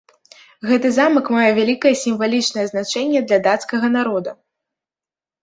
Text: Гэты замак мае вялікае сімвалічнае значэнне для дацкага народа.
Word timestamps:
Гэты 0.69 0.87
замак 0.97 1.29
мае 1.35 1.49
вялікае 1.59 1.91
сімвалічнае 2.05 2.65
значэнне 2.71 3.19
для 3.27 3.39
дацкага 3.47 3.87
народа. 3.99 4.31